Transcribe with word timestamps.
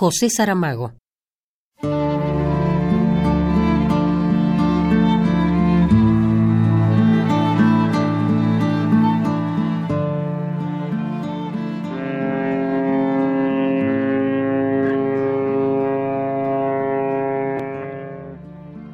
José 0.00 0.30
Saramago. 0.30 0.92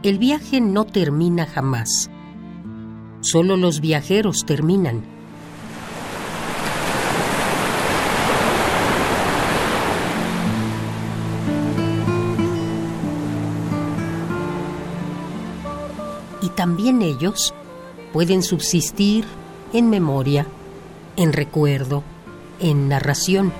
El 0.02 0.18
viaje 0.18 0.62
no 0.62 0.86
termina 0.86 1.44
jamás. 1.44 2.10
Solo 3.20 3.58
los 3.58 3.82
viajeros 3.82 4.46
terminan. 4.46 5.04
Y 16.44 16.50
también 16.50 17.00
ellos 17.00 17.54
pueden 18.12 18.42
subsistir 18.42 19.24
en 19.72 19.88
memoria, 19.88 20.46
en 21.16 21.32
recuerdo, 21.32 22.02
en 22.60 22.86
narración. 22.86 23.50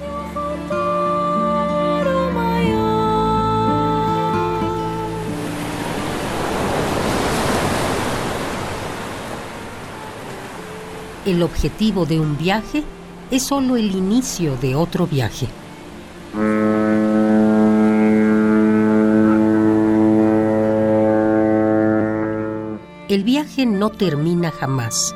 El 11.24 11.43
objetivo 11.43 12.05
de 12.05 12.21
un 12.21 12.37
viaje 12.37 12.85
es 13.30 13.45
solo 13.45 13.77
el 13.79 13.95
inicio 13.95 14.59
de 14.59 14.74
otro 14.74 15.07
viaje. 15.07 15.48
El 23.09 23.23
viaje 23.23 23.66
no 23.66 23.91
termina 23.91 24.51
jamás. 24.51 25.15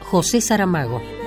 José 0.00 0.40
Saramago 0.40 1.19